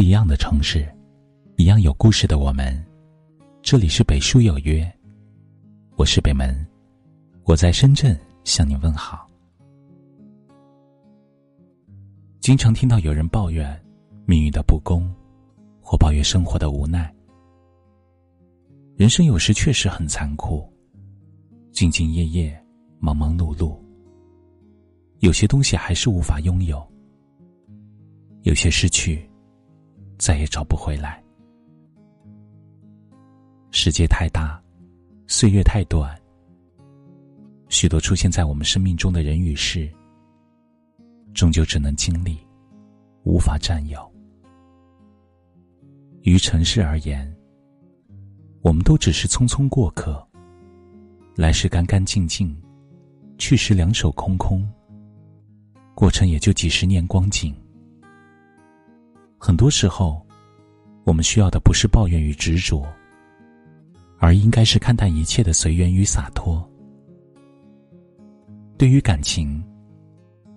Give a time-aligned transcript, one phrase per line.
[0.00, 0.90] 不一样的城市，
[1.56, 2.74] 一样有故事的我们。
[3.60, 4.90] 这里是北书有约，
[5.96, 6.66] 我是北门，
[7.44, 9.28] 我在深圳向你问好。
[12.40, 13.78] 经常听到有人抱怨
[14.24, 15.06] 命运的不公，
[15.82, 17.14] 或抱怨生活的无奈。
[18.96, 20.66] 人生有时确实很残酷，
[21.74, 22.58] 兢兢业业，
[23.00, 23.78] 忙忙碌碌。
[25.18, 26.82] 有些东西还是无法拥有，
[28.44, 29.28] 有些失去。
[30.20, 31.20] 再也找不回来。
[33.70, 34.62] 世界太大，
[35.26, 36.14] 岁月太短。
[37.70, 39.90] 许多出现在我们生命中的人与事，
[41.32, 42.38] 终究只能经历，
[43.24, 43.98] 无法占有。
[46.20, 47.34] 于尘世而言，
[48.60, 50.22] 我们都只是匆匆过客。
[51.34, 52.54] 来时干干净净，
[53.38, 54.70] 去时两手空空。
[55.94, 57.54] 过程也就几十年光景。
[59.42, 60.20] 很多时候，
[61.04, 62.86] 我们需要的不是抱怨与执着，
[64.18, 66.62] 而应该是看淡一切的随缘与洒脱。
[68.76, 69.64] 对于感情，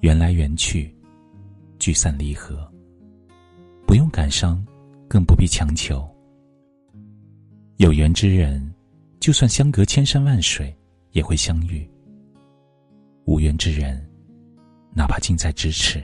[0.00, 0.92] 缘来缘去，
[1.78, 2.68] 聚散离合，
[3.86, 4.60] 不用感伤，
[5.08, 6.04] 更不必强求。
[7.76, 8.68] 有缘之人，
[9.20, 10.76] 就算相隔千山万水，
[11.12, 11.88] 也会相遇；
[13.26, 14.04] 无缘之人，
[14.92, 16.02] 哪怕近在咫尺，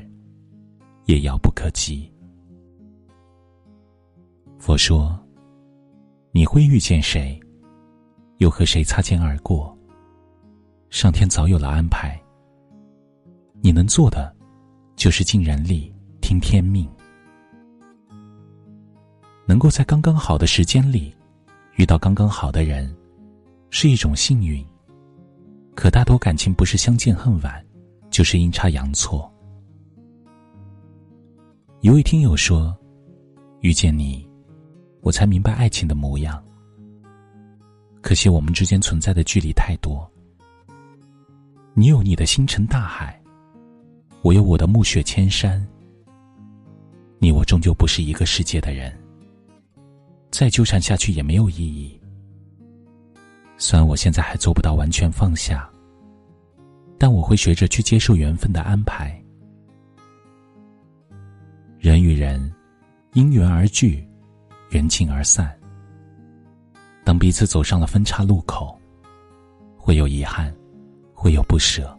[1.06, 2.08] 也遥不可及。
[4.58, 5.18] 佛说
[6.32, 7.40] ：“你会遇见谁，
[8.38, 9.76] 又和谁擦肩而过？
[10.90, 12.20] 上天早有了安排。
[13.62, 14.34] 你能做的，
[14.96, 16.88] 就是尽人力，听天命。
[19.46, 21.14] 能够在刚刚好的时间里，
[21.76, 22.94] 遇到刚刚好的人，
[23.70, 24.64] 是一种幸运。
[25.74, 27.64] 可大多感情不是相见恨晚，
[28.10, 29.32] 就是阴差阳错。”
[31.80, 32.76] 一位听友说
[33.62, 34.26] ：“遇见你。”
[35.08, 36.44] 我才明白爱情的模样。
[38.02, 40.06] 可惜我们之间存在的距离太多。
[41.72, 43.18] 你有你的星辰大海，
[44.20, 45.66] 我有我的暮雪千山。
[47.18, 48.94] 你我终究不是一个世界的人，
[50.30, 51.98] 再纠缠下去也没有意义。
[53.56, 55.70] 虽然我现在还做不到完全放下，
[56.98, 59.18] 但我会学着去接受缘分的安排。
[61.78, 62.52] 人与人，
[63.14, 64.06] 因缘而聚。
[64.70, 65.52] 缘尽而散。
[67.04, 68.78] 当彼此走上了分岔路口，
[69.76, 70.54] 会有遗憾，
[71.14, 71.98] 会有不舍，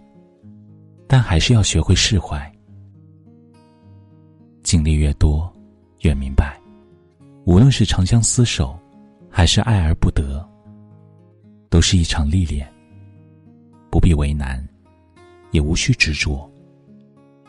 [1.07, 2.51] 但还是要学会释怀。
[4.61, 5.51] 经历越多，
[6.01, 6.59] 越明白，
[7.45, 8.77] 无论是长相厮守，
[9.29, 10.47] 还是爱而不得，
[11.69, 12.71] 都是一场历练。
[13.89, 14.63] 不必为难，
[15.49, 16.47] 也无需执着，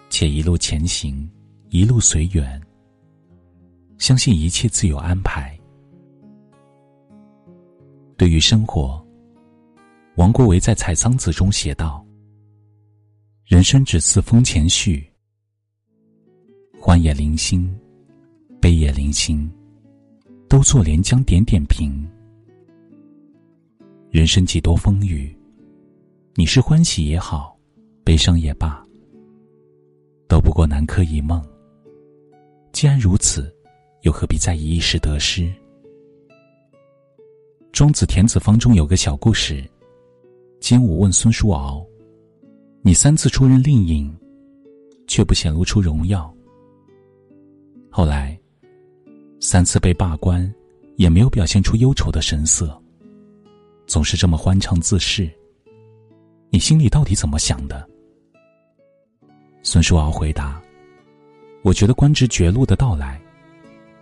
[0.08, 1.30] 且一路前行，
[1.68, 2.58] 一路随缘。
[4.00, 5.54] 相信一切自有安排。
[8.16, 9.06] 对于生活，
[10.16, 12.02] 王国维在《采桑子》中写道
[13.44, 15.04] ：“人生只似风前絮，
[16.80, 17.78] 欢也零星，
[18.58, 19.48] 悲也零星，
[20.48, 22.08] 都作连江点点平。
[24.10, 25.36] 人生几多风雨，
[26.36, 27.54] 你是欢喜也好，
[28.02, 28.82] 悲伤也罢，
[30.26, 31.46] 都不过南柯一梦。
[32.72, 33.54] 既然如此。”
[34.02, 35.52] 又何必在意一时得失？
[37.70, 39.62] 庄子《田子方》中有个小故事：
[40.58, 41.84] 金吾问孙叔敖
[42.82, 44.10] ：“你三次出任令尹，
[45.06, 46.32] 却不显露出荣耀；
[47.90, 48.38] 后来
[49.38, 50.52] 三次被罢官，
[50.96, 52.82] 也没有表现出忧愁的神色，
[53.86, 55.30] 总是这么欢畅自适。
[56.48, 57.86] 你心里到底怎么想的？”
[59.62, 60.60] 孙叔敖回答
[61.62, 63.20] ：“我觉得官职绝路的到来。”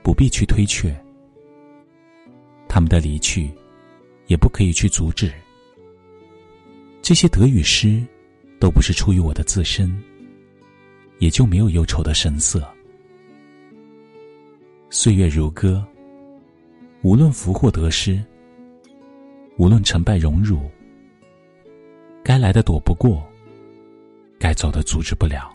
[0.03, 0.95] 不必去推却，
[2.69, 3.51] 他们的离去，
[4.27, 5.33] 也不可以去阻止。
[7.03, 8.05] 这些得与失，
[8.59, 10.03] 都不是出于我的自身，
[11.19, 12.67] 也就没有忧愁的神色。
[14.91, 15.87] 岁月如歌，
[17.03, 18.23] 无论福祸得失，
[19.57, 20.71] 无论成败荣辱，
[22.23, 23.23] 该来的躲不过，
[24.39, 25.55] 该走的阻止不了。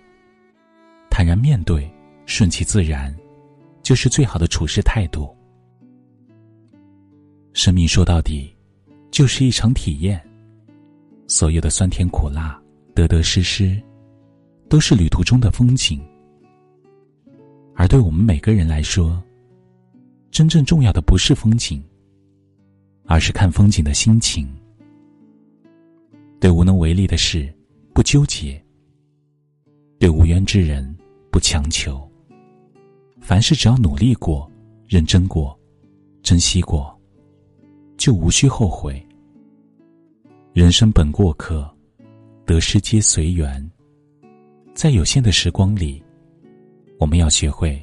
[1.10, 1.90] 坦然面对，
[2.26, 3.16] 顺其自然。
[3.84, 5.30] 就是最好的处事态度。
[7.52, 8.52] 生命说到底，
[9.12, 10.20] 就是一场体验。
[11.28, 12.60] 所有的酸甜苦辣、
[12.96, 13.82] 得得失失，
[14.70, 16.02] 都是旅途中的风景。
[17.76, 19.22] 而对我们每个人来说，
[20.32, 21.84] 真正重要的不是风景，
[23.06, 24.48] 而是看风景的心情。
[26.40, 27.52] 对无能为力的事，
[27.94, 28.62] 不纠结；
[30.00, 30.96] 对无缘之人，
[31.32, 32.10] 不强求。
[33.24, 34.52] 凡事只要努力过、
[34.86, 35.58] 认真过、
[36.24, 36.94] 珍惜过，
[37.96, 39.02] 就无需后悔。
[40.52, 41.74] 人生本过客，
[42.46, 43.72] 得失皆随缘。
[44.76, 46.04] 在有限的时光里，
[47.00, 47.82] 我们要学会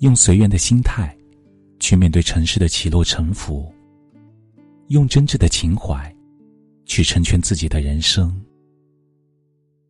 [0.00, 1.16] 用随缘的心态
[1.80, 3.72] 去面对尘世的起落沉浮，
[4.88, 6.14] 用真挚的情怀
[6.84, 8.38] 去成全自己的人生。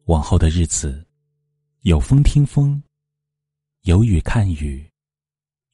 [0.05, 1.05] 往后的日子，
[1.83, 2.81] 有风听风。
[3.87, 4.85] 有雨看雨，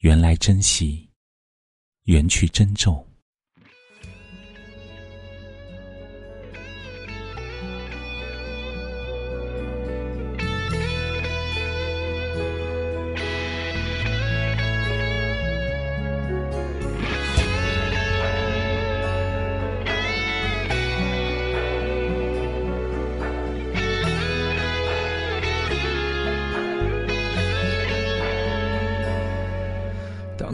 [0.01, 1.09] 缘来珍惜，
[2.03, 3.03] 缘去珍重。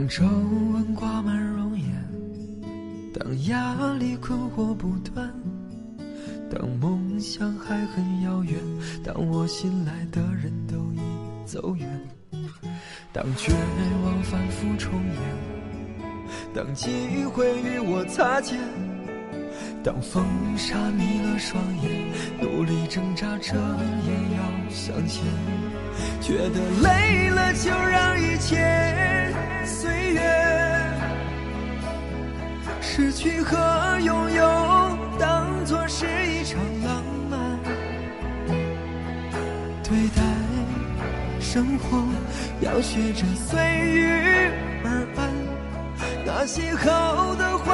[0.10, 1.88] 皱纹挂满容颜，
[3.14, 5.32] 当压力困惑不断，
[6.50, 8.60] 当梦想还很遥远，
[9.04, 11.00] 当我信赖的人都已
[11.46, 11.88] 走远，
[13.14, 13.54] 当绝
[14.04, 16.04] 望反复重演，
[16.56, 16.90] 当机
[17.26, 18.58] 会与我擦肩，
[19.84, 20.26] 当风
[20.58, 25.24] 沙迷了双眼，努力挣扎着也要向前，
[26.20, 29.19] 觉得累了就让一切。
[33.00, 37.58] 失去和拥有当作是一场浪漫。
[39.82, 40.22] 对待
[41.40, 42.04] 生活，
[42.60, 44.52] 要学着随遇
[44.84, 45.32] 而安。
[46.26, 47.74] 那些好的坏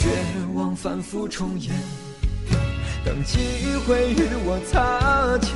[0.00, 0.08] 绝
[0.54, 1.74] 望反复重演，
[3.04, 3.38] 当机
[3.86, 5.52] 会与我擦肩，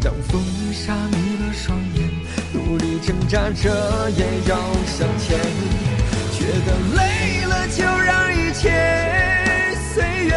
[0.00, 0.42] 当风
[0.72, 2.10] 沙迷了双眼，
[2.52, 5.38] 努力挣扎着也要向前，
[6.32, 8.68] 觉得累了就让一切
[9.94, 10.34] 随缘，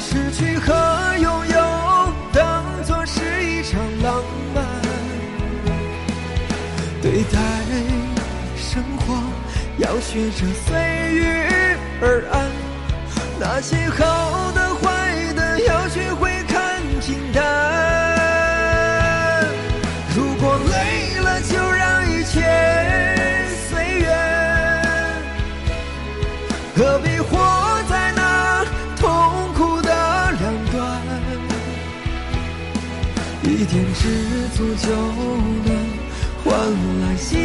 [0.00, 0.74] 失去和
[1.22, 4.64] 拥有当作是一场浪漫。
[7.00, 7.38] 对待，
[9.96, 10.76] 要学着随
[11.14, 11.24] 遇
[12.02, 12.50] 而安。
[13.40, 17.42] 那些好的坏的，要学会看平淡。
[20.14, 22.44] 如果累了，就让一切
[23.70, 24.12] 随缘。
[26.76, 28.66] 何必活在那
[28.98, 29.08] 痛
[29.54, 29.88] 苦的
[30.32, 31.00] 两端？
[33.44, 34.90] 一点知足就
[35.64, 35.74] 能。
[36.44, 36.54] 换
[37.00, 37.38] 来幸，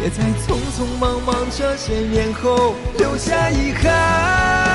[0.00, 4.67] 别在匆匆忙忙这些年后留下遗憾。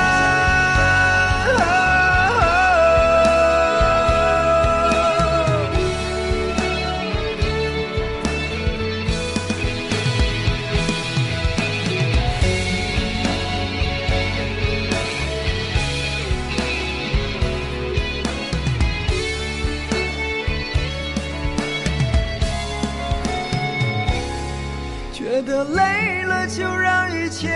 [25.34, 27.50] 觉得累了，就让一切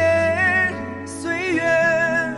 [1.07, 2.35] 随缘。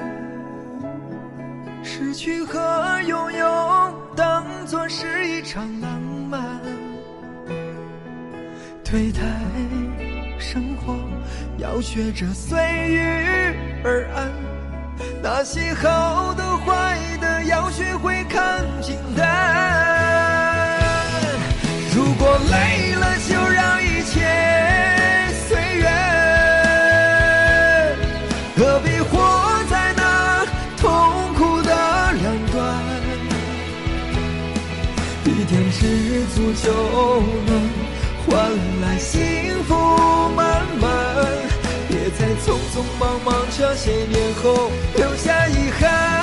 [1.83, 6.61] 失去和拥有，当作是一场浪漫。
[8.85, 9.21] 对待
[10.39, 10.95] 生活，
[11.57, 12.59] 要学着随
[12.91, 13.01] 遇
[13.83, 14.31] 而安。
[15.23, 19.27] 那些好的坏的，要学会看平淡。
[21.95, 23.50] 如果累了，就
[29.05, 31.71] 活在那痛苦的
[32.13, 33.01] 两端。
[35.25, 36.73] 一天知足就
[37.47, 37.69] 能
[38.27, 38.51] 换
[38.83, 39.75] 来幸福
[40.37, 40.91] 满满。
[41.89, 46.20] 别再匆匆忙忙这些年后留下遗憾。